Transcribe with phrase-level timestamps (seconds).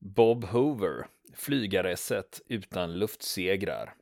[0.00, 3.94] Bob Hoover, flygaresset utan luftsegrar.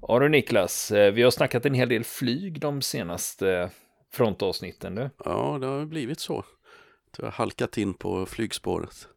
[0.00, 3.70] Ja du Niklas, eh, vi har snackat en hel del flyg de senaste
[4.12, 4.94] frontavsnitten.
[4.94, 5.10] Du.
[5.24, 6.44] Ja, det har blivit så.
[7.16, 9.08] Du har halkat in på flygspåret.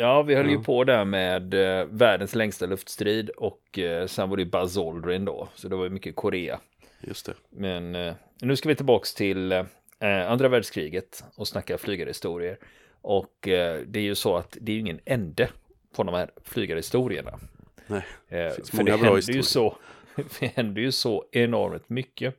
[0.00, 0.52] Ja, vi höll ja.
[0.52, 5.24] ju på där med eh, världens längsta luftstrid och eh, sen var det Buzz Aldrin
[5.24, 6.60] då, så det var ju mycket Korea.
[7.00, 7.34] Just det.
[7.50, 12.58] Men eh, nu ska vi tillbaks till eh, andra världskriget och snacka flygarhistorier.
[13.02, 15.48] Och eh, det är ju så att det är ju ingen ände
[15.96, 17.38] på de här flygarhistorierna.
[17.86, 19.36] Nej, det eh, finns många bra historier.
[19.36, 19.76] Ju så,
[20.40, 22.34] det händer ju så enormt mycket.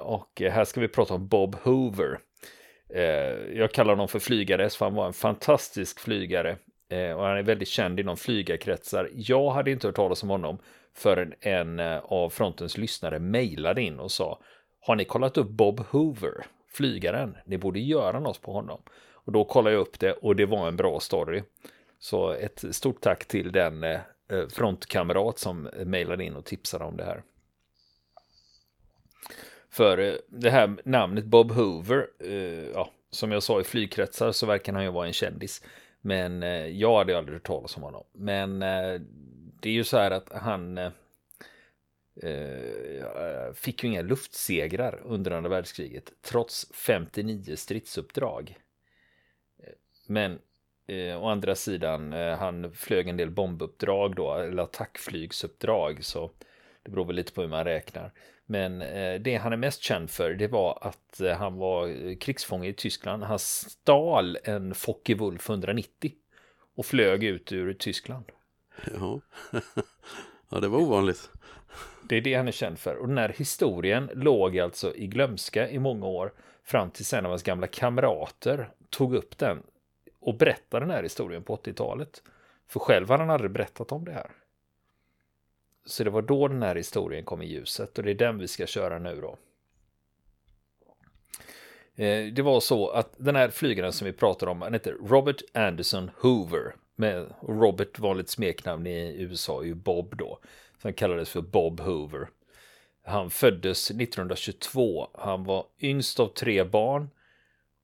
[0.00, 2.18] och här ska vi prata om Bob Hoover.
[2.94, 6.56] Eh, jag kallar honom för flygare, för han var en fantastisk flygare.
[6.90, 9.10] Eh, och han är väldigt känd inom flygarkretsar.
[9.14, 10.58] Jag hade inte hört talas om honom
[10.94, 14.38] förrän en eh, av frontens lyssnare mejlade in och sa
[14.80, 17.36] Har ni kollat upp Bob Hoover, flygaren?
[17.46, 18.80] Ni borde göra något på honom.
[19.12, 21.42] Och då kollade jag upp det och det var en bra story.
[21.98, 24.00] Så ett stort tack till den eh,
[24.32, 27.22] eh, frontkamrat som mejlade in och tipsade om det här.
[29.70, 34.46] För eh, det här namnet Bob Hoover, eh, ja, som jag sa i flygkretsar så
[34.46, 35.62] verkar han ju vara en kändis.
[36.00, 38.04] Men eh, jag hade aldrig hört talas om honom.
[38.12, 39.00] Men eh,
[39.60, 40.92] det är ju så här att han eh,
[43.54, 48.58] fick ju inga luftsegrar under andra världskriget trots 59 stridsuppdrag.
[50.06, 50.38] Men
[51.20, 56.30] å andra sidan, han flög en del bombuppdrag då, eller attackflygsuppdrag, så
[56.82, 58.12] det beror väl lite på hur man räknar.
[58.50, 62.68] Men eh, det han är mest känd för det var att eh, han var krigsfånge
[62.68, 63.22] i Tyskland.
[63.22, 66.12] Han stal en Focke Wulf 190
[66.76, 68.24] och flög ut ur Tyskland.
[68.94, 69.20] Ja,
[70.50, 71.30] ja det var ovanligt.
[72.08, 72.96] Det är det han är känd för.
[72.96, 76.32] Och den här historien låg alltså i glömska i många år
[76.64, 79.62] fram till sen av hans gamla kamrater tog upp den
[80.20, 82.22] och berättade den här historien på 80-talet.
[82.68, 84.30] För själv har han aldrig berättat om det här.
[85.88, 88.48] Så det var då den här historien kom i ljuset och det är den vi
[88.48, 89.38] ska köra nu då.
[92.04, 95.42] Eh, det var så att den här flygaren som vi pratar om, han heter Robert
[95.54, 96.74] Anderson Hoover.
[96.96, 100.38] Med Robert vanligt smeknamn i USA är ju Bob då.
[100.82, 102.28] Så han kallades för Bob Hoover.
[103.04, 105.08] Han föddes 1922.
[105.14, 107.10] Han var yngst av tre barn.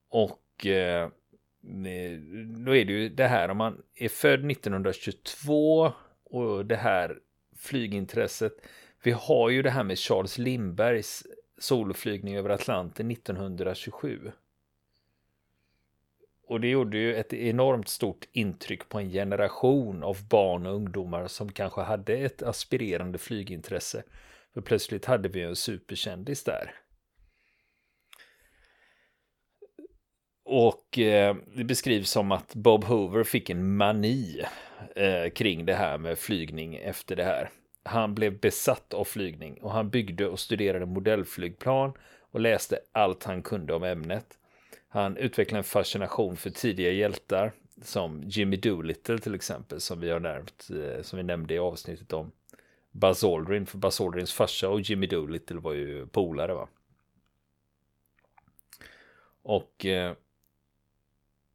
[0.09, 2.19] Och eh, eh,
[2.65, 5.93] då är det ju det här om man är född 1922
[6.25, 7.19] och det här
[7.65, 8.53] flygintresset.
[9.03, 11.27] Vi har ju det här med Charles Lindbergs
[11.59, 14.33] soloflygning över Atlanten 1927.
[16.47, 21.27] Och det gjorde ju ett enormt stort intryck på en generation av barn och ungdomar
[21.27, 24.03] som kanske hade ett aspirerande flygintresse.
[24.55, 26.84] För plötsligt hade vi en superkändis där.
[30.45, 34.43] Och eh, det beskrivs som att Bob Hoover fick en mani
[34.97, 37.51] eh, kring det här med flygning efter det här.
[37.83, 41.93] Han blev besatt av flygning och han byggde och studerade modellflygplan
[42.31, 44.27] och läste allt han kunde om ämnet.
[44.89, 50.21] Han utvecklade en fascination för tidiga hjältar som Jimmy Doolittle till exempel som vi har
[50.21, 52.33] nämnt, eh, som vi nämnde i avsnittet om
[52.91, 56.69] Buzz Aldrin, för Buzz Aldrins farsa och Jimmy Doolittle var ju polare va.
[59.43, 60.15] Och eh,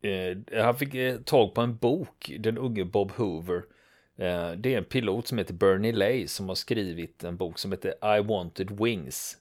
[0.02, 3.64] eh, han fick eh, tag på en bok, den unge Bob Hoover.
[4.18, 7.72] Eh, det är en pilot som heter Bernie Lay som har skrivit en bok som
[7.72, 9.38] heter I wanted wings.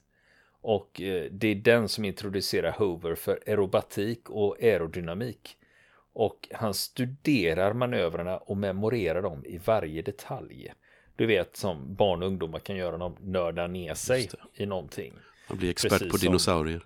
[0.61, 5.55] Och eh, det är den som introducerar Hoover för aerobatik och aerodynamik.
[6.13, 10.73] Och han studerar manövrarna och memorerar dem i varje detalj.
[11.15, 15.13] Du vet som barn och ungdomar kan göra när de nördar ner sig i någonting.
[15.49, 16.81] Man blir expert precis på dinosaurier.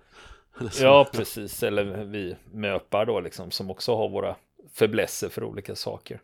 [0.82, 1.64] Ja, precis.
[1.64, 4.36] Eller vi möpar då liksom som också har våra
[4.74, 6.20] förblässer för olika saker.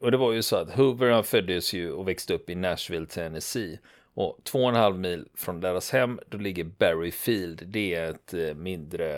[0.00, 3.06] Och det var ju så att Hoover han föddes ju och växte upp i Nashville,
[3.06, 3.78] Tennessee.
[4.14, 7.62] Och två och en halv mil från deras hem, då ligger Barry Field.
[7.66, 9.16] Det är ett eh, mindre,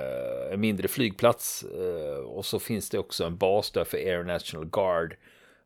[0.52, 1.64] en mindre flygplats.
[1.64, 5.16] Eh, och så finns det också en bas där för Air National Guard.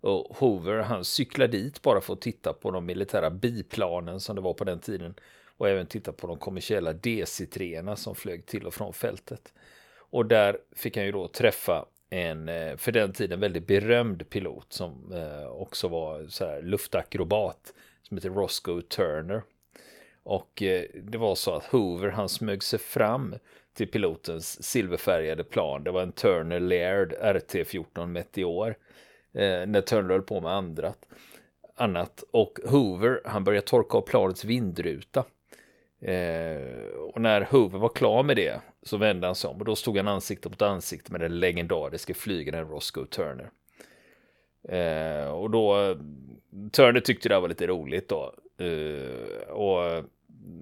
[0.01, 4.43] Och Hoover han cyklar dit bara för att titta på de militära biplanen som det
[4.43, 5.15] var på den tiden.
[5.63, 9.53] Och även titta på de kommersiella DC-3 som flög till och från fältet.
[9.97, 14.73] Och där fick han ju då träffa en eh, för den tiden väldigt berömd pilot
[14.73, 19.43] som eh, också var så här luftakrobat som heter Roscoe Turner.
[20.23, 23.35] Och eh, det var så att Hoover han smög sig fram
[23.75, 25.85] till pilotens silverfärgade plan.
[25.85, 28.77] Det var en Turner Laird RT-14 Meteor.
[29.67, 31.07] när Turner höll på med andrat.
[31.77, 32.25] annat.
[32.31, 35.25] Och Hoover, han började torka av planets vindruta.
[36.03, 39.77] Eh, och när Hoover var klar med det så vände han sig om och då
[39.77, 43.51] stod han ansikte mot ansikte med den legendariska flygaren Roscoe Turner.
[44.69, 45.97] Eh, och då,
[46.73, 48.35] Turner tyckte det var lite roligt då.
[48.59, 50.05] Eh, och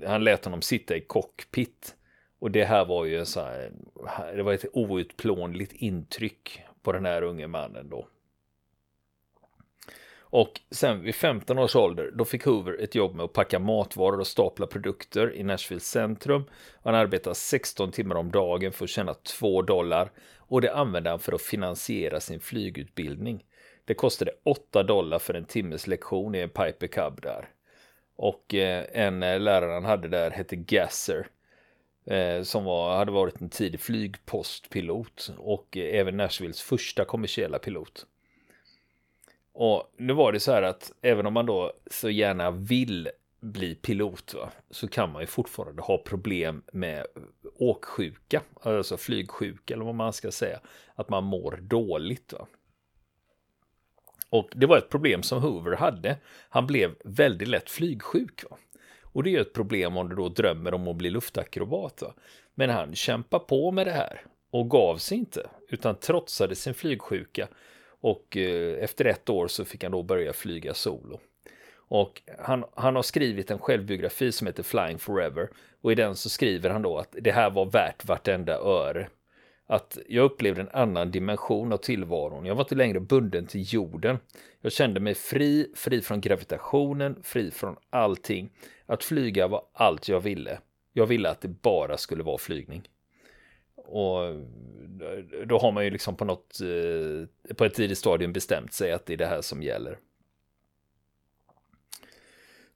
[0.07, 1.95] han lät honom sitta i cockpit.
[2.39, 3.73] Och det här var ju en så här,
[4.37, 8.09] det var ett outplånligt intryck på den här unge mannen då.
[10.31, 14.21] Och sen vid 15 års ålder, då fick Hoover ett jobb med att packa matvaror
[14.21, 16.45] och stapla produkter i Nashville centrum.
[16.83, 21.19] Han arbetade 16 timmar om dagen för att tjäna 2 dollar och det använde han
[21.19, 23.45] för att finansiera sin flygutbildning.
[23.85, 27.49] Det kostade 8 dollar för en timmes lektion i en Piper Cub där.
[28.17, 31.27] Och eh, en eh, lärare han hade där hette Gasser.
[32.07, 38.07] Eh, som var, hade varit en tidig flygpostpilot och även Nashvilles första kommersiella pilot.
[39.63, 43.09] Och nu var det så här att även om man då så gärna vill
[43.41, 47.07] bli pilot va, så kan man ju fortfarande ha problem med
[47.59, 50.61] åksjuka, alltså flygsjuka eller vad man ska säga,
[50.95, 52.33] att man mår dåligt.
[52.33, 52.47] Va.
[54.31, 56.17] Och det var ett problem som Hoover hade.
[56.49, 58.45] Han blev väldigt lätt flygsjuk.
[58.51, 58.57] Va?
[59.03, 62.03] Och det är ju ett problem om du då drömmer om att bli luftakrobat.
[62.03, 62.15] Va?
[62.55, 67.49] Men han kämpade på med det här och gav sig inte, utan trotsade sin flygsjuka
[68.01, 71.21] och eh, efter ett år så fick han då börja flyga solo.
[71.91, 75.49] Och han, han har skrivit en självbiografi som heter Flying Forever.
[75.81, 79.09] Och i den så skriver han då att det här var värt vartenda öre.
[79.67, 82.47] Att jag upplevde en annan dimension av tillvaron.
[82.47, 84.19] Jag var inte längre bunden till jorden.
[84.61, 88.51] Jag kände mig fri, fri från gravitationen, fri från allting.
[88.87, 90.59] Att flyga var allt jag ville.
[90.93, 92.83] Jag ville att det bara skulle vara flygning.
[93.91, 94.35] Och eh,
[95.47, 99.07] då har man ju liksom på något, eh, på ett tidigt stadium bestämt sig att
[99.07, 99.99] det är det här som gäller.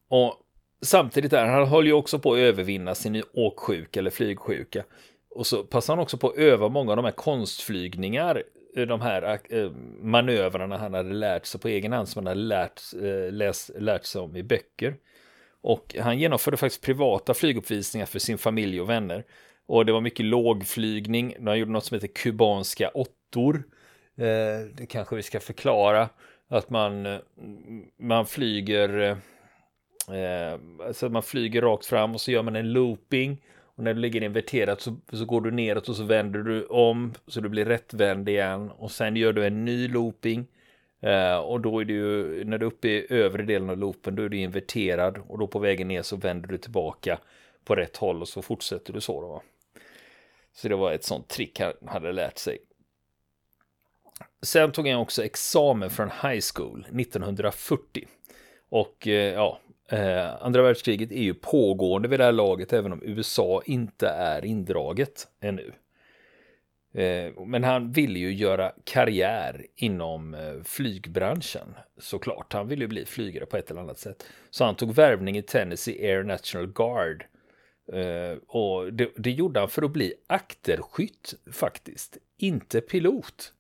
[0.09, 0.35] Och
[0.83, 4.85] samtidigt där, han höll ju också på att övervinna sin åksjuka eller flygsjuka.
[5.31, 8.43] Och så passar han också på att öva många av de här konstflygningar,
[8.77, 9.41] eh, de här
[10.03, 12.81] manövrarna han hade lärt sig på egen hand, som han hade lärt,
[13.31, 14.97] läst, lärt sig om i böcker.
[15.61, 19.25] Och han genomförde faktiskt privata flyguppvisningar för sin familj och vänner.
[19.67, 21.37] Och det var mycket lågflygning.
[21.39, 23.65] De gjorde något som heter kubanska åttor.
[24.17, 26.09] Eh, det kanske vi ska förklara.
[26.49, 27.19] Att man, eh,
[27.99, 29.19] man flyger
[30.09, 33.43] eh, alltså man flyger rakt fram och så gör man en looping.
[33.77, 37.15] Och när du ligger inverterat så, så går du neråt och så vänder du om
[37.27, 38.71] så du blir rättvänd igen.
[38.71, 40.47] Och sen gör du en ny looping.
[41.03, 44.15] Eh, och då är du ju, när du är uppe i övre delen av loopen,
[44.15, 45.19] då är du inverterad.
[45.29, 47.19] Och då på vägen ner så vänder du tillbaka
[47.65, 49.43] på rätt håll och så fortsätter du så då.
[50.55, 52.59] Så det var ett sånt trick han hade lärt sig.
[54.43, 58.07] Sen tog han också examen från high school 1940.
[58.69, 63.03] Och eh, ja, eh, andra världskriget är ju pågående vid det här laget, även om
[63.03, 65.73] USA inte är indraget ännu.
[66.95, 72.53] Eh, men han ville ju göra karriär inom flygbranschen såklart.
[72.53, 74.27] Han ville ju bli flygare på ett eller annat sätt.
[74.51, 77.25] Så han tog värvning i Tennessee Air National Guard
[77.93, 83.53] Uh, och det, det, gjorde han för att bli akterskytt faktiskt, inte pilot.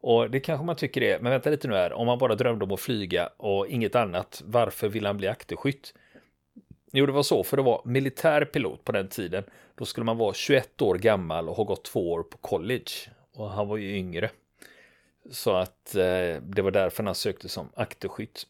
[0.00, 2.64] Och det kanske man tycker är, men vänta lite nu här, om man bara drömde
[2.64, 5.94] om att flyga och inget annat, varför vill han bli akterskytt?
[6.92, 10.18] Jo, det var så, för att vara militär pilot på den tiden, då skulle man
[10.18, 12.90] vara 21 år gammal och ha gått två år på college.
[13.32, 14.30] Och han var ju yngre.
[15.30, 18.46] Så att uh, det var därför han sökte som akterskytt.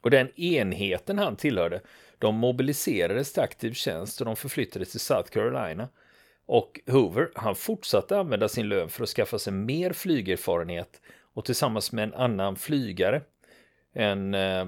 [0.00, 1.80] Och den enheten han tillhörde,
[2.24, 5.88] de mobiliserades till aktiv tjänst och de förflyttades till South Carolina.
[6.46, 11.00] Och Hoover, han fortsatte använda sin lön för att skaffa sig mer flygerfarenhet
[11.34, 13.22] och tillsammans med en annan flygare,
[13.92, 14.66] en eh,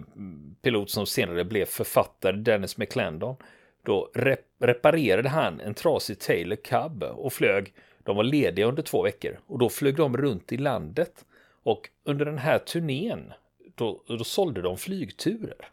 [0.63, 3.37] pilot som senare blev författare, Dennis McClendon,
[3.83, 7.73] då rep reparerade han en trasig Taylor Cub och flög.
[8.05, 11.25] De var lediga under två veckor och då flög de runt i landet.
[11.63, 13.33] Och under den här turnén,
[13.75, 15.71] då, då sålde de flygturer.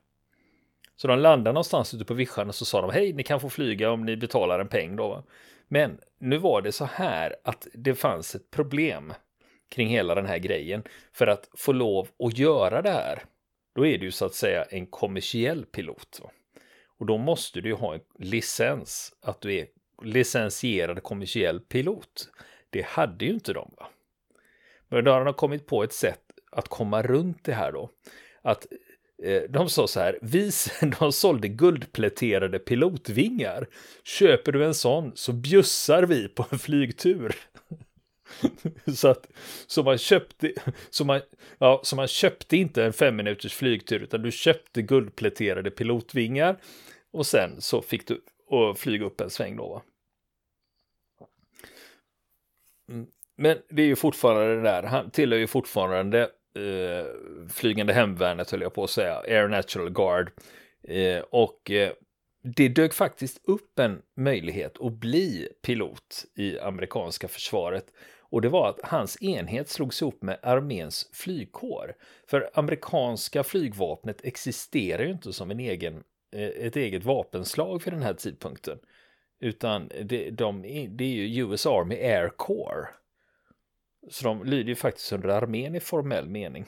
[0.96, 3.50] Så de landade någonstans ute på vischan och så sa de hej, ni kan få
[3.50, 5.24] flyga om ni betalar en peng då.
[5.68, 9.14] Men nu var det så här att det fanns ett problem
[9.70, 10.84] kring hela den här grejen.
[11.14, 13.24] För att få lov att göra det här,
[13.76, 16.20] då är det ju så att säga en kommersiell pilot.
[16.24, 16.32] Va?
[17.00, 19.68] Och då måste du ju ha en licens, att du är
[20.04, 22.30] licensierad kommersiell pilot.
[22.70, 23.74] Det hade ju inte de.
[23.78, 23.88] Va?
[24.90, 26.22] Men då har de kommit på ett sätt
[26.52, 27.90] att komma runt det här då.
[28.42, 28.68] Att
[29.24, 30.52] Eh, de sa så här, vi,
[31.00, 33.68] de sålde guldpläterade pilotvingar.
[34.04, 37.36] Köper du en sån så bjussar vi på en flygtur.
[38.96, 39.28] så att
[39.68, 40.54] så man köpte
[40.90, 41.22] så man,
[41.58, 46.58] ja, så man köpte inte en fem minuters flygtur utan du köpte guldpläterade pilotvingar
[47.12, 49.70] och sen så fick du och flyga upp en sväng då.
[49.70, 49.82] Va?
[52.90, 53.08] Mm.
[53.36, 57.06] Men det är ju fortfarande det där, han tillhör ju fortfarande eh,
[57.50, 60.32] flygande hemvärnet höll jag på att säga, Air Natural Guard.
[60.88, 61.92] Eh, och eh,
[62.44, 67.86] det dök faktiskt upp en möjlighet att bli pilot i amerikanska försvaret.
[68.20, 71.96] Och det var att hans enhet slogs ihop med arméns flygkår.
[72.28, 76.04] För amerikanska flygvapnet existerar ju inte som en egen,
[76.36, 78.80] eh, ett eget vapenslag för den här tidpunkten.
[79.40, 82.88] Utan det, de, det är ju US Army Air Corps.
[84.10, 86.66] Så de lyder ju faktiskt under armén i formell mening.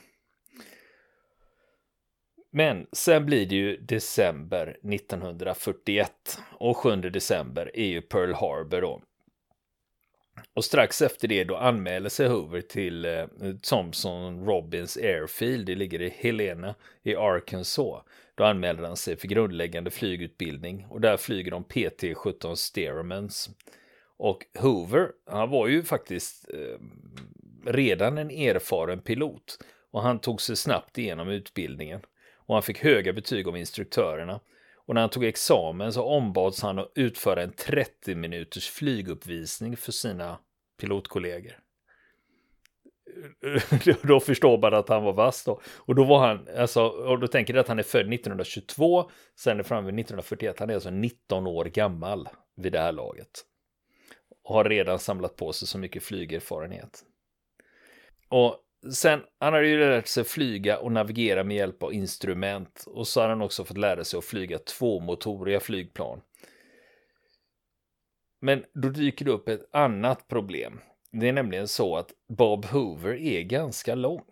[2.52, 9.02] Men sen blir det ju december 1941 och 7 december är ju Pearl Harbor då.
[10.54, 13.26] Och strax efter det då anmäler sig Hoover till eh,
[13.62, 18.04] Thompson Robins Airfield, det ligger i Helena i Arkansas.
[18.36, 23.50] Då anmäler han sig för grundläggande flygutbildning och där flyger de PT-17 Stearmans.
[24.18, 26.80] Och Hoover, han var ju faktiskt eh,
[27.72, 29.58] redan en erfaren pilot
[29.92, 32.02] och han tog sig snabbt igenom utbildningen
[32.36, 34.40] och han fick höga betyg av instruktörerna.
[34.76, 39.92] Och när han tog examen så ombads han att utföra en 30 minuters flyguppvisning för
[39.92, 40.40] sina
[40.80, 41.60] pilotkollegor.
[44.08, 45.62] då förstår man att han var vass då.
[45.76, 49.60] Och då var han, alltså, och då tänker jag att han är född 1922, sen
[49.60, 53.46] är framme vid 1941, han är alltså 19 år gammal vid det här laget.
[54.46, 57.04] Och har redan samlat på sig så mycket flygerfarenhet.
[58.30, 58.60] Och
[58.94, 63.22] sen, han har ju lärt sig flyga och navigera med hjälp av instrument och så
[63.22, 66.22] har han också fått lära sig att flyga tvåmotoriga flygplan.
[68.42, 70.80] Men då dyker det upp ett annat problem.
[71.12, 74.26] Det är nämligen så att Bob Hoover är ganska lång.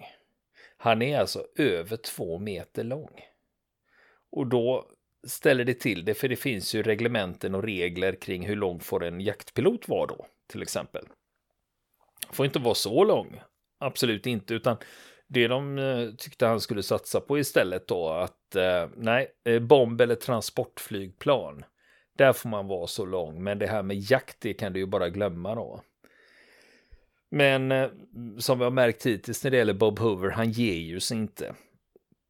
[0.77, 3.21] Han är alltså över två meter lång.
[4.31, 4.92] Och då
[5.27, 9.03] ställer det till det, för det finns ju reglementen och regler kring hur lång får
[9.03, 11.05] en jaktpilot vara då, till exempel.
[12.31, 13.41] Får inte vara så lång,
[13.79, 14.77] absolut inte, utan
[15.27, 20.01] det de eh, tyckte han skulle satsa på istället då att eh, nej, eh, bomb
[20.01, 21.65] eller transportflygplan.
[22.17, 24.85] Där får man vara så lång, men det här med jakt, det kan du ju
[24.85, 25.81] bara glömma då.
[27.31, 27.89] Men
[28.37, 31.55] som vi har märkt hittills när det gäller Bob Hoover, han ger ju sig inte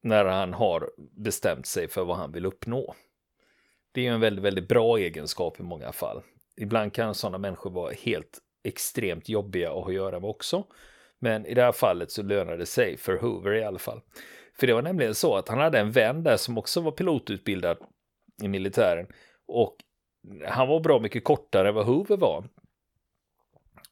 [0.04, 2.96] när han har bestämt sig för vad han vill uppnå.
[3.92, 6.22] Det är ju en väldigt, väldigt bra egenskap i många fall.
[6.58, 10.64] Ibland kan sådana människor vara helt extremt jobbiga att ha att göra med också.
[11.20, 14.02] Men i det här fallet så lönar det sig för Hoover i alla fall.
[14.60, 17.78] För det var nämligen så att han hade en vän där som också var pilotutbildad
[18.44, 19.08] i militären.
[19.48, 19.76] Och
[20.48, 22.44] han var bra mycket kortare än vad Hoover var.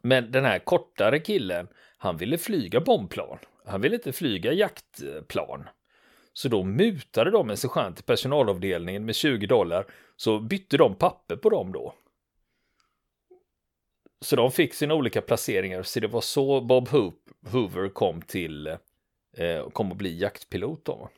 [0.01, 3.37] Men den här kortare killen, han ville flyga bombplan.
[3.65, 5.69] Han ville inte flyga jaktplan.
[6.33, 9.85] Så då mutade de en sergeant till personalavdelningen med 20 dollar.
[10.15, 11.93] Så bytte de papper på dem då.
[14.21, 16.89] Så de fick sina olika placeringar, så det var så Bob
[17.51, 18.67] Hoover kom till,
[19.37, 21.09] eh, kom att bli jaktpilot då.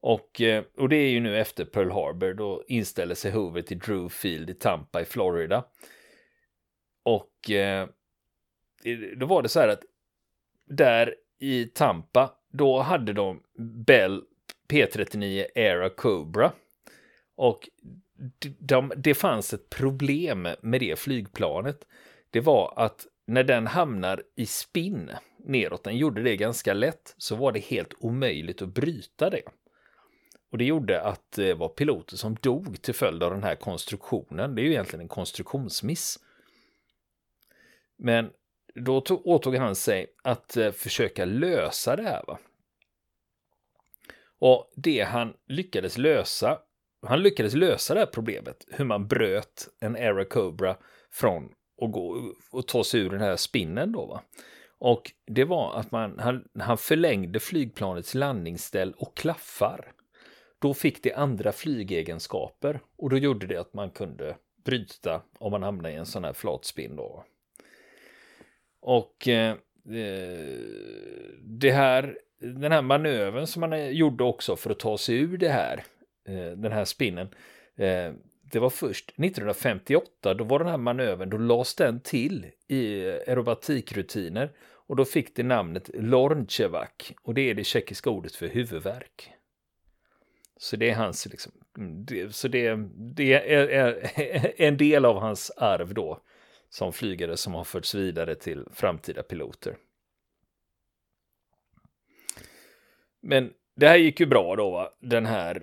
[0.00, 3.78] Och, eh, och det är ju nu efter Pearl Harbor, då inställer sig Hoover till
[3.78, 5.64] Drew Field i Tampa i Florida.
[7.02, 7.88] Och eh,
[9.16, 9.82] då var det så här att
[10.66, 14.22] där i Tampa, då hade de Bell
[14.68, 16.52] P39 Era Cobra.
[17.36, 17.68] Och
[18.58, 21.86] de, det fanns ett problem med det flygplanet.
[22.30, 27.36] Det var att när den hamnar i spinn neråt, den gjorde det ganska lätt, så
[27.36, 29.42] var det helt omöjligt att bryta det.
[30.50, 34.54] Och det gjorde att det var piloter som dog till följd av den här konstruktionen.
[34.54, 36.18] Det är ju egentligen en konstruktionsmiss.
[37.96, 38.30] Men
[38.74, 42.24] då tog, åtog han sig att eh, försöka lösa det här.
[42.26, 42.38] Va?
[44.40, 46.58] Och det han lyckades lösa
[47.06, 50.76] han lyckades lösa det här problemet, hur man bröt en Aero Cobra
[51.10, 51.44] från
[51.82, 54.22] att gå och ta sig ur den här spinnen då va.
[54.78, 59.92] Och det var att man, han, han förlängde flygplanets landningsställ och klaffar.
[60.58, 65.62] Då fick det andra flygegenskaper och då gjorde det att man kunde bryta om man
[65.62, 67.24] hamnade i en sån här flatspinn då.
[68.80, 69.56] Och eh,
[71.42, 75.38] det här, den här manövern som man eh, gjorde också för att ta sig ur
[75.38, 75.84] det här
[76.28, 77.28] eh, den här spinnen.
[77.76, 78.12] Eh,
[78.52, 84.52] det var först 1958, då var den här manövern, då lades den till i aerobatikrutiner
[84.60, 89.32] och då fick det namnet Lornchevak och det är det tjeckiska ordet för huvudvärk.
[90.56, 92.76] Så det är hans, liksom, mm, det, så det,
[93.14, 96.20] det är, är, en del av hans arv då
[96.68, 99.76] som flygare som har förts vidare till framtida piloter.
[103.22, 104.90] Men det här gick ju bra då, va?
[105.00, 105.62] Den här,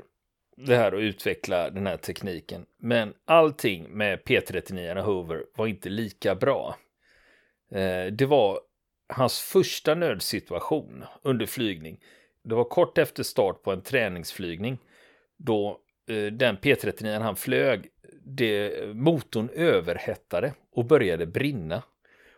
[0.57, 2.65] det här att utveckla den här tekniken.
[2.79, 6.75] Men allting med P39 och Hoover var inte lika bra.
[7.71, 8.59] Eh, det var
[9.09, 11.99] hans första nödsituation under flygning.
[12.43, 14.77] Det var kort efter start på en träningsflygning
[15.37, 17.89] då eh, den P39 han flög,
[18.23, 21.83] det, motorn överhettade och började brinna.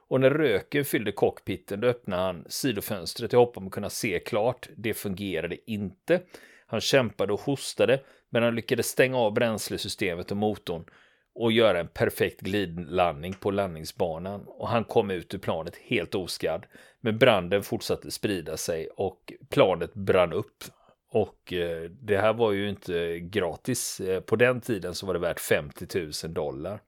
[0.10, 4.20] Och när röken fyllde cockpiten då öppnade han sidofönstret i hopp om att kunna se
[4.20, 4.70] klart.
[4.78, 6.22] Det fungerade inte.
[6.68, 8.00] Han kämpade och hostade,
[8.30, 10.86] men han lyckades stänga av bränslesystemet och motorn
[11.36, 14.44] och göra en perfekt glidlandning på landningsbanan.
[14.48, 16.66] Och han kom ut ur planet helt oskadd.
[17.02, 20.64] Men branden fortsatte sprida sig och planet brann upp.
[21.12, 24.00] Och eh, det här var ju inte gratis.
[24.00, 26.82] Eh, på den tiden så var det värt 50 000 dollar.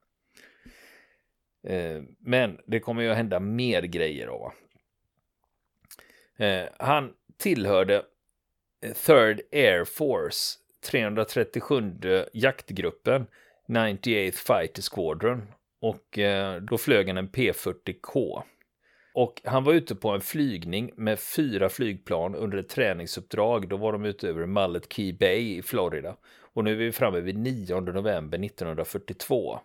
[1.63, 4.53] Eh, men det kommer ju att hända mer grejer då.
[6.45, 7.95] Eh, han tillhörde
[8.85, 10.57] eh, Third Air Force,
[10.91, 13.27] 337 jaktgruppen,
[13.67, 15.47] 98th Fighter Squadron.
[15.81, 18.43] Och eh, då flög han en P40K.
[19.13, 23.69] Och han var ute på en flygning med fyra flygplan under ett träningsuppdrag.
[23.69, 26.15] Då var de ute över Mullet Key Bay i Florida.
[26.53, 29.59] Och nu är vi framme vid 9 november 1942.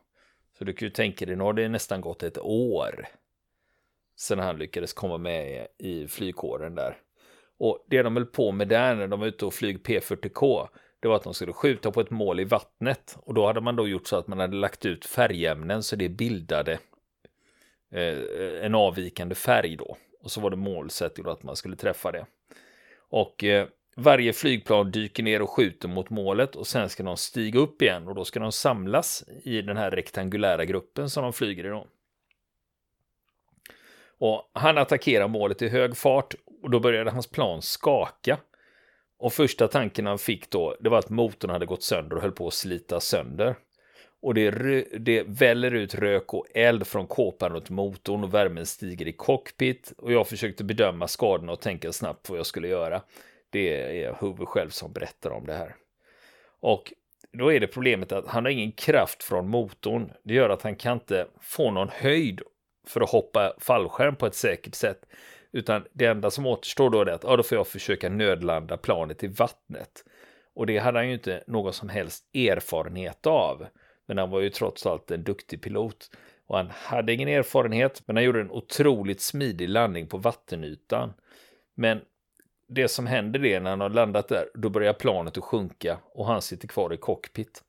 [0.59, 3.09] Så du kan ju tänka dig, nu har det nästan gått ett år
[4.17, 6.97] sedan han lyckades komma med i flygkåren där.
[7.59, 10.69] Och det de höll på med där när de var ute och flög P40K,
[11.01, 13.17] det var att de skulle skjuta på ett mål i vattnet.
[13.21, 16.09] Och då hade man då gjort så att man hade lagt ut färgämnen så det
[16.09, 16.79] bildade
[17.91, 18.19] eh,
[18.65, 19.97] en avvikande färg då.
[20.21, 22.27] Och så var det målsättning att man skulle träffa det.
[22.97, 27.61] Och eh, varje flygplan dyker ner och skjuter mot målet och sen ska de stiga
[27.61, 31.65] upp igen och då ska de samlas i den här rektangulära gruppen som de flyger
[31.65, 31.87] i då.
[34.19, 38.39] Och han attackerar målet i hög fart och då började hans plan skaka.
[39.19, 42.33] Och första tanken han fick då, det var att motorn hade gått sönder och höll
[42.33, 43.57] på att slita sönder.
[44.23, 44.51] Och det,
[44.99, 49.93] det väller ut rök och eld från kåpan runt motorn och värmen stiger i cockpit.
[49.99, 53.03] Och jag försökte bedöma skadorna och tänka snabbt vad jag skulle göra.
[53.57, 55.77] Det är Hoover själv som berättar om det här.
[56.61, 56.93] Och
[57.33, 60.13] då är det problemet att han har ingen kraft från motorn.
[60.23, 62.41] Det gör att han kan inte få någon höjd
[62.87, 65.07] för att hoppa fallskärm på ett säkert sätt.
[65.53, 69.25] Utan det enda som återstår då är att ja, då får jag försöka nödlanda planet
[69.25, 70.05] i vattnet.
[70.55, 73.67] Och det hade han ju inte någon som helst erfarenhet av.
[74.07, 76.11] Men han var ju trots allt en duktig pilot.
[76.47, 81.13] Och han hade ingen erfarenhet, men han gjorde en otroligt smidig landning på vattenytan.
[81.75, 82.01] Men
[82.69, 86.27] det som händer är när han har landat där, då börjar planet att sjunka och
[86.27, 87.63] han sitter kvar i cockpit.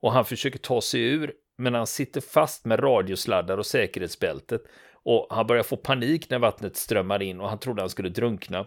[0.00, 4.62] Och han försöker ta sig ur, men han sitter fast med radiosladdar och säkerhetsbältet.
[4.92, 8.66] Och han börjar få panik när vattnet strömmar in och han trodde han skulle drunkna.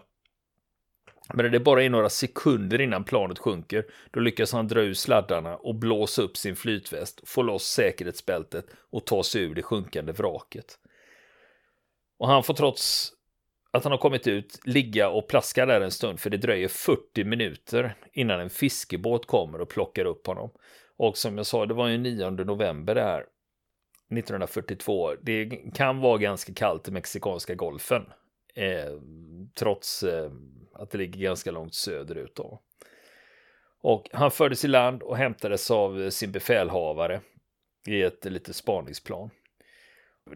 [1.34, 5.56] Men det bara i några sekunder innan planet sjunker, då lyckas han dra ur sladdarna
[5.56, 10.78] och blåsa upp sin flytväst, få loss säkerhetsbältet och ta sig ur det sjunkande vraket.
[12.18, 13.12] Och han får trots
[13.70, 17.24] att han har kommit ut, ligga och plaska där en stund, för det dröjer 40
[17.24, 20.50] minuter innan en fiskebåt kommer och plockar upp honom.
[20.96, 23.20] Och som jag sa, det var ju 9 november det här,
[24.10, 25.14] 1942.
[25.22, 28.02] Det kan vara ganska kallt i Mexikanska golfen,
[28.54, 29.00] eh,
[29.54, 30.30] trots eh,
[30.74, 32.36] att det ligger ganska långt söderut.
[32.36, 32.60] Då.
[33.82, 37.20] Och han fördes i land och hämtades av sin befälhavare
[37.86, 39.30] i ett litet spaningsplan.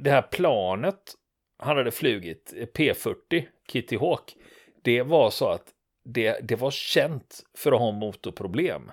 [0.00, 1.14] Det här planet
[1.58, 4.36] han hade flugit eh, P40 Kitty Hawk.
[4.82, 5.64] Det var så att
[6.04, 8.90] det, det var känt för att ha motorproblem.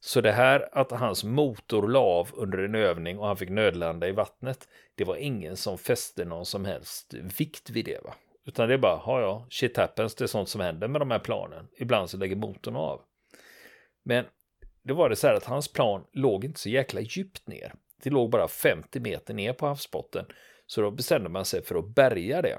[0.00, 4.08] Så det här att hans motor la av under en övning och han fick nödlanda
[4.08, 8.04] i vattnet, det var ingen som fäste någon som helst vikt vid det.
[8.04, 8.14] Va?
[8.46, 11.10] Utan det är bara, ja ja, shit happens, det är sånt som händer med de
[11.10, 11.68] här planen.
[11.78, 13.02] Ibland så lägger motorn av.
[14.04, 14.24] Men
[14.82, 17.74] det var det så här att hans plan låg inte så jäkla djupt ner.
[18.02, 20.26] Det låg bara 50 meter ner på havsbotten.
[20.66, 22.58] Så då bestämde man sig för att bärga det.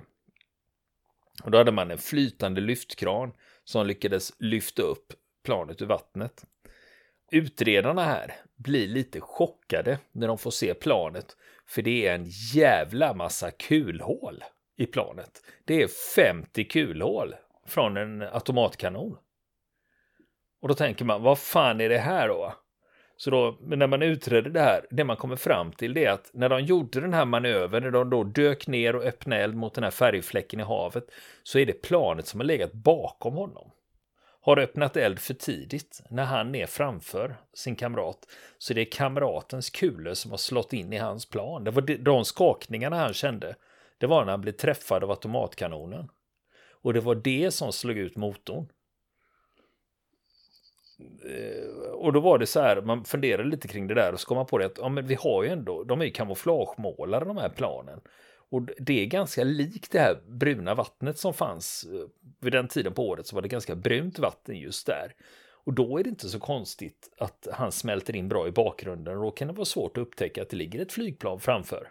[1.44, 5.14] Och då hade man en flytande lyftkran som lyckades lyfta upp
[5.44, 6.44] planet ur vattnet.
[7.32, 11.38] Utredarna här blir lite chockade när de får se planet,
[11.68, 14.44] för det är en jävla massa kulhål
[14.78, 15.42] i planet.
[15.66, 17.36] Det är 50 kulhål
[17.68, 19.18] från en automatkanon.
[20.62, 22.54] Och då tänker man, vad fan är det här då?
[23.18, 26.30] Så då, när man utredde det här, det man kommer fram till det är att
[26.34, 29.74] när de gjorde den här manövern, när de då dök ner och öppnade eld mot
[29.74, 31.12] den här färgfläcken i havet,
[31.44, 33.72] så är det planet som har legat bakom honom.
[34.42, 38.20] har öppnat eld för tidigt när han är framför sin kamrat.
[38.58, 41.64] Så det är kamratens kulor som har slått in i hans plan.
[41.64, 43.56] Det var de skakningarna han kände.
[43.98, 46.10] Det var när han blev träffad av automatkanonen.
[46.72, 48.68] Och det var det som slog ut motorn.
[51.26, 51.65] Eh,
[52.06, 54.38] och då var det så här, man funderade lite kring det där och så kom
[54.38, 57.38] man på det att ja, men vi har ju ändå, de är ju kamouflagemålare de
[57.38, 58.02] här planen.
[58.52, 62.08] Och det är ganska likt det här bruna vattnet som fanns eh,
[62.42, 65.14] vid den tiden på året så var det ganska brunt vatten just där.
[65.66, 69.24] Och då är det inte så konstigt att han smälter in bra i bakgrunden och
[69.24, 71.88] då kan det vara svårt att upptäcka att det ligger ett flygplan framför.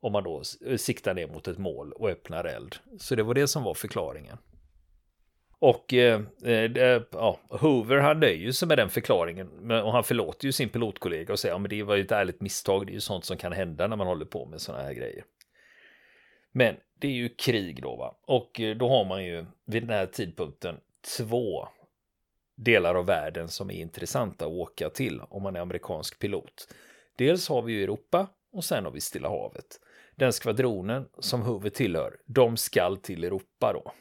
[0.00, 0.42] Om man då
[0.76, 2.76] siktar ner mot ett mål och öppnar eld.
[2.98, 4.38] Så det var det som var förklaringen.
[5.58, 10.52] Och eh, eh, ja, Hoover han nöjer sig med den förklaringen och han förlåter ju
[10.52, 12.86] sin pilotkollega och säger att ja, det var ju ett ärligt misstag.
[12.86, 15.24] Det är ju sånt som kan hända när man håller på med sådana här grejer.
[16.52, 19.90] Men det är ju krig då va och eh, då har man ju vid den
[19.90, 20.76] här tidpunkten
[21.18, 21.68] två
[22.56, 26.68] delar av världen som är intressanta att åka till om man är amerikansk pilot.
[27.16, 29.80] Dels har vi ju Europa och sen har vi Stilla havet.
[30.16, 33.92] Den skvadronen som Hoover tillhör, de skall till Europa då.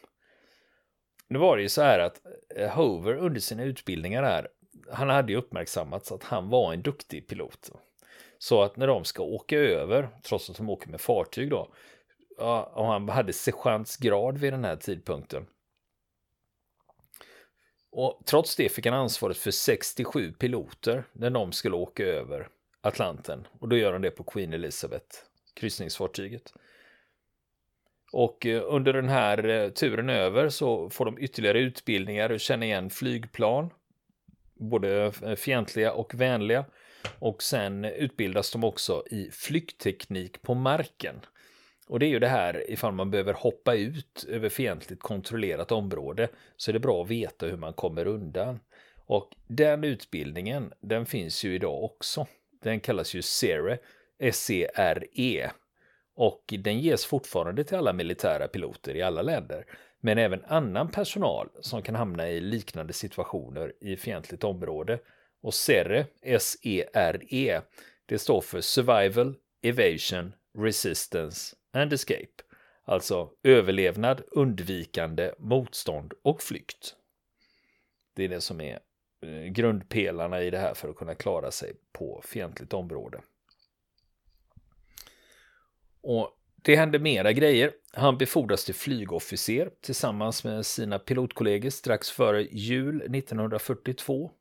[1.27, 2.21] Nu var det ju så här att
[2.55, 4.47] eh, Hover under sina utbildningar här,
[4.91, 7.71] han hade ju uppmärksammats att han var en duktig pilot.
[8.38, 11.73] Så att när de ska åka över, trots att de åker med fartyg då,
[12.73, 15.45] och han hade sergeantsgrad vid den här tidpunkten.
[17.91, 22.47] Och trots det fick han ansvaret för 67 piloter när de skulle åka över
[22.81, 23.47] Atlanten.
[23.59, 25.17] Och då gör han det på Queen Elizabeth,
[25.53, 26.53] kryssningsfartyget.
[28.13, 32.67] Och eh, under den här eh, turen över så får de ytterligare utbildningar och känner
[32.67, 33.69] igen flygplan.
[34.60, 36.65] Både eh, fientliga och vänliga.
[37.19, 41.15] Och sen utbildas de också i flyktteknik på marken.
[41.88, 46.30] Och det är ju det här ifall man behöver hoppa ut över fientligt kontrollerat område
[46.58, 48.60] så är det bra att veta hur man kommer undan.
[49.06, 52.28] Och den utbildningen, den finns ju idag också.
[52.62, 53.78] Den kallas ju SERE,
[54.19, 55.49] S-E-R-E.
[56.15, 59.65] Och den ges fortfarande till alla militära piloter i alla länder.
[59.99, 64.99] Men även annan personal som kan hamna i liknande situationer i fientligt område.
[65.41, 67.62] Och SERE, S-E-R-E,
[68.06, 72.43] det står för Survival, Evasion, Resistance and Escape.
[72.86, 76.95] Alltså överlevnad, undvikande, motstånd och flykt.
[78.15, 78.80] Det är det som är
[79.21, 83.21] eh, grundpelarna i det här för att kunna klara sig på fientligt område.
[86.03, 86.29] Och
[86.61, 87.71] det hände mera grejer.
[87.93, 94.31] Han befordras till flygofficer tillsammans med sina pilotkollegor strax före jul 1942.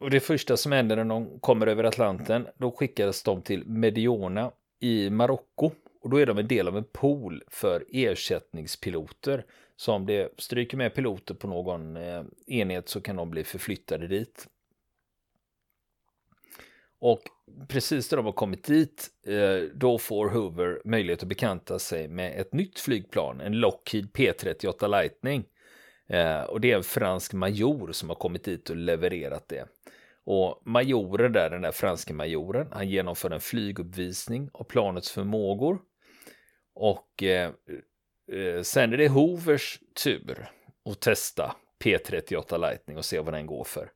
[0.00, 4.52] Och det första som händer när de kommer över Atlanten, då skickas de till Mediona
[4.80, 5.70] i Marocko.
[6.00, 9.44] Och då är de en del av en pool för ersättningspiloter.
[9.76, 14.06] Så om det stryker med piloter på någon eh, enhet så kan de bli förflyttade
[14.06, 14.48] dit.
[17.00, 17.22] Och
[17.68, 22.40] precis när de har kommit dit, eh, då får Hoover möjlighet att bekanta sig med
[22.40, 25.44] ett nytt flygplan, en Lockheed P38 Lightning.
[26.08, 29.68] Eh, och det är en fransk major som har kommit dit och levererat det.
[30.24, 35.78] Och majoren där, den där franske majoren, han genomför en flyguppvisning av planets förmågor.
[36.74, 37.50] Och eh,
[38.32, 40.50] eh, sen är det Hoovers tur
[40.90, 43.90] att testa P38 Lightning och se vad den går för.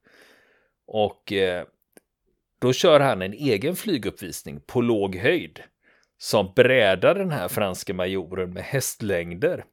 [0.86, 1.64] Och eh,
[2.62, 5.60] då kör han en egen flyguppvisning på låg höjd
[6.18, 9.64] som brädar den här franske majoren med hästlängder.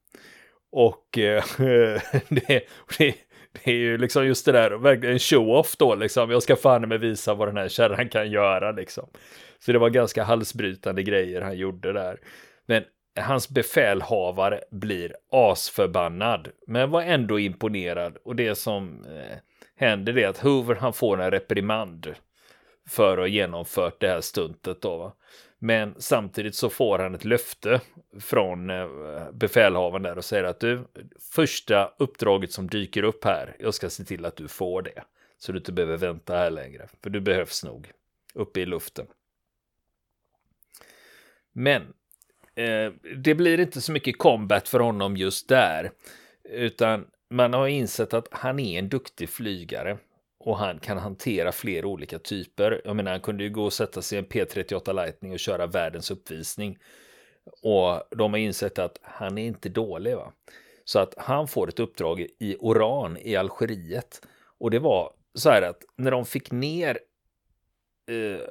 [0.71, 1.43] Och eh,
[2.29, 2.63] det,
[2.97, 3.15] det,
[3.51, 6.31] det är ju liksom just det där, verkligen en show-off då liksom.
[6.31, 9.09] Jag ska fan med visa vad den här kärran kan göra liksom.
[9.59, 12.19] Så det var ganska halsbrytande grejer han gjorde där.
[12.67, 12.83] Men
[13.19, 18.17] hans befälhavare blir asförbannad, men var ändå imponerad.
[18.25, 19.37] Och det som eh,
[19.75, 22.15] händer är att Hoover han får en reprimand
[22.89, 24.97] för att ha genomfört det här stuntet då.
[24.97, 25.13] Va?
[25.59, 27.81] Men samtidigt så får han ett löfte
[28.19, 28.87] från eh,
[29.31, 30.87] befälhavaren där och säger att du,
[31.31, 35.03] första uppdraget som dyker upp här, jag ska se till att du får det.
[35.37, 37.91] Så du inte behöver vänta här längre, för du behövs nog
[38.33, 39.07] uppe i luften.
[41.51, 41.81] Men
[42.55, 45.91] eh, det blir inte så mycket combat för honom just där,
[46.43, 49.97] utan man har insett att han är en duktig flygare
[50.39, 52.81] och han kan hantera flera olika typer.
[52.85, 55.67] Jag menar, han kunde ju gå och sätta sig i en P38 Lightning och köra
[55.67, 56.77] världens uppvisning.
[57.61, 60.15] Och de har insett att han är inte dålig.
[60.15, 60.33] va.
[60.83, 64.21] Så att han får ett uppdrag i Oran i Algeriet.
[64.59, 66.99] Och det var så här att när de fick ner
[68.09, 68.41] eh,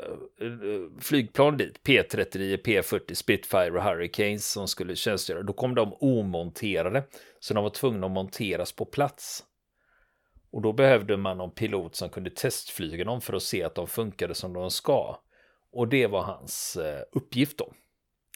[0.46, 5.42] eh, flygplan dit, P-39, P-40, Spitfire och Hurricanes som skulle tjänstgöra.
[5.42, 7.02] Då kom de omonterade,
[7.40, 9.44] så de var tvungna att monteras på plats.
[10.50, 13.86] Och då behövde man någon pilot som kunde testflyga dem för att se att de
[13.86, 15.18] funkade som de ska.
[15.72, 17.72] Och det var hans eh, uppgift då.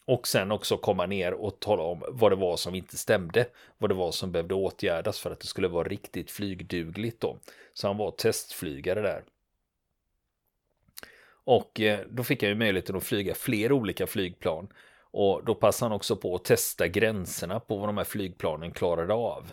[0.05, 3.46] Och sen också komma ner och tala om vad det var som inte stämde.
[3.79, 7.38] Vad det var som behövde åtgärdas för att det skulle vara riktigt flygdugligt då.
[7.72, 9.25] Så han var testflygare där.
[11.44, 14.68] Och eh, då fick han ju möjligheten att flyga fler olika flygplan.
[15.11, 19.14] Och då passade han också på att testa gränserna på vad de här flygplanen klarade
[19.14, 19.53] av.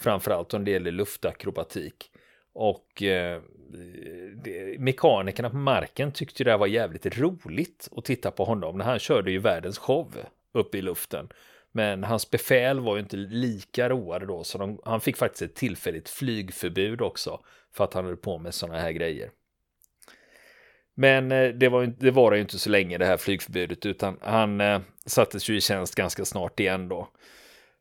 [0.00, 2.10] Framförallt om det gäller luftakrobatik.
[2.52, 3.42] Och eh,
[4.78, 8.78] mekanikerna på marken tyckte det här var jävligt roligt att titta på honom.
[8.78, 10.16] När han körde ju världens show
[10.52, 11.28] uppe i luften.
[11.72, 15.54] Men hans befäl var ju inte lika roade då, så de, han fick faktiskt ett
[15.54, 17.40] tillfälligt flygförbud också
[17.72, 19.30] för att han höll på med sådana här grejer.
[20.94, 24.60] Men eh, det var, det var ju inte så länge det här flygförbudet, utan han
[24.60, 27.08] eh, sattes ju i tjänst ganska snart igen då.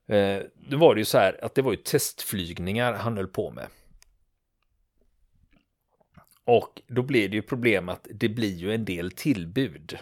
[0.07, 3.51] Eh, då var det ju så här att det var ju testflygningar han höll på
[3.51, 3.67] med.
[6.43, 9.97] Och då blir det ju problem att det blir ju en del tillbud.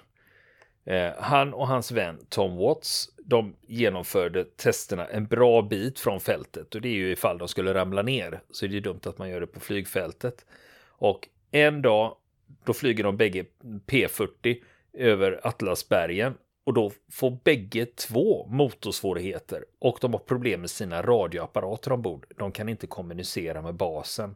[0.86, 6.76] Eh, han och hans vän Tom Watts, de genomförde testerna en bra bit från fältet
[6.76, 9.18] och det är ju ifall de skulle ramla ner så är det ju dumt att
[9.18, 10.46] man gör det på flygfältet.
[10.88, 12.18] Och en dag,
[12.66, 13.46] då flyger de bägge
[13.88, 14.58] P40
[14.94, 16.34] över Atlasbergen
[16.66, 22.26] och då får bägge två motorsvårigheter och de har problem med sina radioapparater ombord.
[22.38, 24.36] De kan inte kommunicera med basen.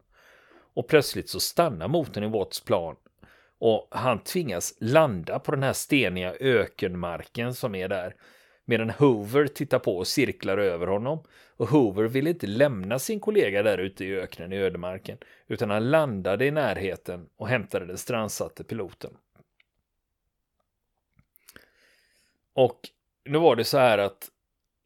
[0.73, 2.95] Och plötsligt så stannar motorn i Watts plan
[3.59, 8.15] och han tvingas landa på den här steniga ökenmarken som är där.
[8.65, 11.19] Medan Hoover tittar på och cirklar över honom.
[11.57, 15.17] Och Hoover vill inte lämna sin kollega där ute i öknen i ödemarken.
[15.47, 19.11] Utan han landade i närheten och hämtade den strandsatte piloten.
[22.53, 22.79] Och
[23.25, 24.29] nu var det så här att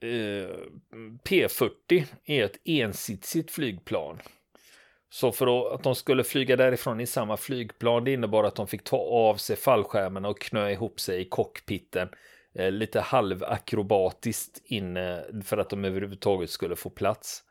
[0.01, 0.57] eh,
[1.23, 4.19] P40 är ett ensitsigt flygplan.
[5.09, 8.83] Så för att de skulle flyga därifrån i samma flygplan, det innebar att de fick
[8.83, 12.09] ta av sig fallskärmarna och knö ihop sig i cockpiten.
[12.55, 17.43] Eh, lite halvakrobatiskt inne för att de överhuvudtaget skulle få plats.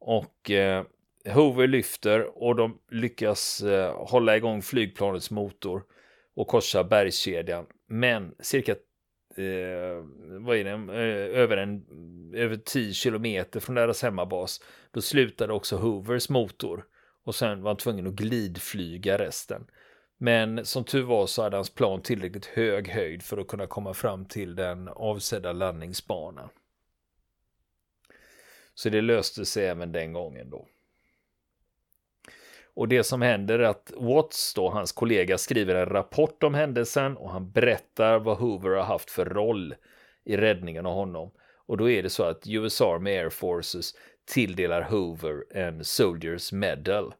[0.00, 0.84] Och eh,
[1.26, 5.82] Hover lyfter och de lyckas eh, hålla igång flygplanets motor
[6.34, 7.66] och korsa bergskedjan.
[7.88, 8.74] Men cirka
[9.38, 10.04] eh,
[10.40, 11.84] vad är det, eh, över, en,
[12.34, 14.60] över 10 kilometer från deras hemmabas.
[14.90, 16.84] Då slutade också Hoovers motor
[17.24, 19.66] och sen var han tvungen att glidflyga resten.
[20.18, 23.94] Men som tur var så hade hans plan tillräckligt hög höjd för att kunna komma
[23.94, 26.48] fram till den avsedda landningsbanan.
[28.74, 30.68] Så det löste sig även den gången då.
[32.74, 37.16] Och det som händer är att Watts, då, hans kollega, skriver en rapport om händelsen
[37.16, 39.74] och han berättar vad Hoover har haft för roll
[40.24, 41.30] i räddningen av honom.
[41.66, 47.14] Och då är det så att US Army Air Forces tilldelar Hoover en Soldiers Medal.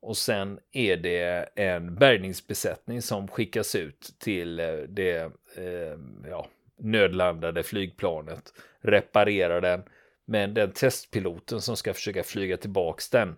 [0.00, 5.16] Och sen är det en bärgningsbesättning som skickas ut till eh, det
[5.56, 5.98] eh,
[6.30, 6.46] ja,
[6.78, 9.82] nödlandade flygplanet, reparerar den.
[10.24, 13.36] Men den testpiloten som ska försöka flyga tillbaks den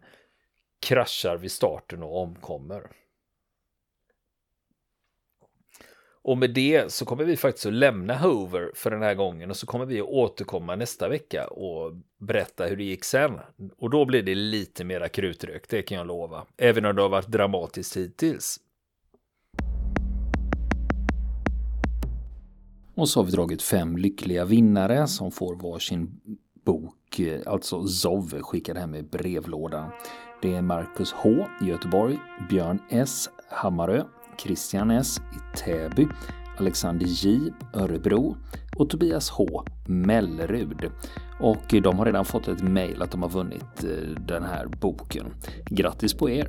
[0.80, 2.90] kraschar vid starten och omkommer.
[6.26, 9.56] Och med det så kommer vi faktiskt att lämna Hoover för den här gången och
[9.56, 13.38] så kommer vi att återkomma nästa vecka och berätta hur det gick sen.
[13.78, 16.46] Och då blir det lite mera krutrök, det kan jag lova.
[16.56, 18.60] Även om det har varit dramatiskt hittills.
[22.94, 26.20] Och så har vi dragit fem lyckliga vinnare som får varsin
[26.64, 29.90] bok, alltså Zov skickad hem i brevlådan.
[30.42, 32.18] Det är Marcus H i Göteborg,
[32.48, 34.04] Björn S Hammarö,
[34.38, 36.08] Christian S i Täby,
[36.58, 38.36] Alexander J Örebro
[38.76, 40.90] och Tobias H Mellerud.
[41.40, 45.26] Och de har redan fått ett mejl att de har vunnit eh, den här boken.
[45.70, 46.48] Grattis på er!